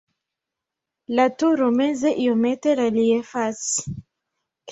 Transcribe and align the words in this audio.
La 1.19 1.25
turo 1.41 1.67
meze 1.75 2.13
iomete 2.23 2.75
reliefas. 2.81 3.61